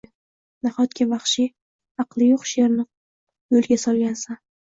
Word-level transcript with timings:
Nahotki 0.67 1.05
vaxshiy, 1.11 1.49
aqli 2.05 2.29
yoʻq 2.31 2.49
sherni 2.53 2.87
yoʻlga 3.55 3.81
solgansan? 3.87 4.43